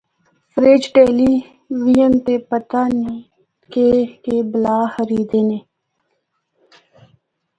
فریج، 0.51 0.83
ٹیلی 0.93 1.31
ویژن 1.83 2.13
تے 2.25 2.33
پتہ 2.49 2.81
نینھ 2.99 3.21
کے 3.73 3.87
کے 4.23 4.35
بلا 4.51 4.77
خریدّے 4.93 5.41
نے۔ 5.49 5.59